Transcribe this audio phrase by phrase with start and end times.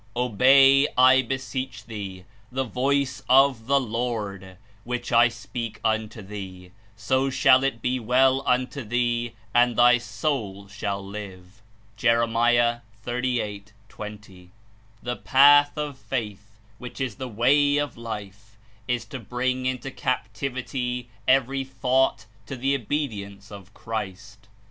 [0.15, 7.29] "Obey, I beseech thee, the voice of the Lord, which I speak unto thee; so
[7.29, 11.61] shall it be well unto thee, and thy soul shall live/'
[11.97, 12.25] (Jer.
[13.03, 13.73] 38.
[13.89, 14.51] 20.)
[15.03, 18.57] The path of Faith, which Is the way of Life,
[18.87, 24.47] Is to bring Into captivity every thought to the obedience of Christ.